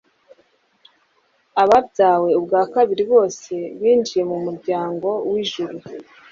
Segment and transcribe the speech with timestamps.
[1.63, 5.75] Ababyawe ubwa kabiri bose, binjiye mu muryango w'ijuru,